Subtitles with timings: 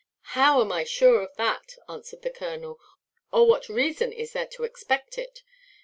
[0.33, 2.79] "How am I sure of that," answered the colonel;
[3.31, 5.43] "or what reason is there to expect it?